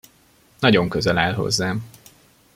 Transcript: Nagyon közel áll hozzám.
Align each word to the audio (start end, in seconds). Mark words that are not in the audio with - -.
Nagyon 0.59 0.89
közel 0.89 1.17
áll 1.17 1.33
hozzám. 1.33 1.89